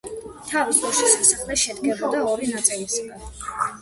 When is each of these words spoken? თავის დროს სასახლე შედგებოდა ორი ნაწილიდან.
თავის 0.51 0.79
დროს 0.85 1.01
სასახლე 1.17 1.57
შედგებოდა 1.65 2.25
ორი 2.33 2.51
ნაწილიდან. 2.55 3.29